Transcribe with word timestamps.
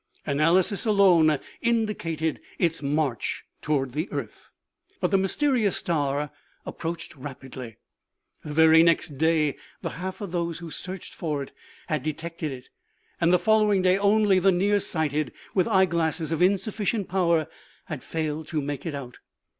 Analysis 0.25 0.87
alone 0.87 1.37
indicated 1.61 2.41
its 2.57 2.81
march 2.81 3.43
toward 3.61 3.91
the 3.91 4.11
earth. 4.11 4.49
But 4.99 5.11
the 5.11 5.17
mysterious 5.19 5.77
star 5.77 6.31
approached 6.65 7.15
rapidly. 7.15 7.77
The 8.43 8.51
very 8.55 8.81
next 8.81 9.19
day 9.19 9.57
the 9.83 9.91
half 9.91 10.19
of 10.19 10.31
those 10.31 10.57
who 10.57 10.71
searched 10.71 11.13
for 11.13 11.43
it 11.43 11.51
had 11.85 12.01
detected 12.01 12.51
it, 12.51 12.69
and 13.21 13.31
the 13.31 13.37
following 13.37 13.83
day 13.83 13.95
only 13.99 14.39
the 14.39 14.51
near 14.51 14.79
sighted, 14.79 15.33
with 15.53 15.67
eye 15.67 15.85
glasses 15.85 16.31
of 16.31 16.41
insufficient 16.41 17.07
power, 17.07 17.47
had 17.85 18.03
failed 18.03 18.47
to 18.47 18.59
make 18.59 18.87
it 18.87 18.95
out. 18.95 19.19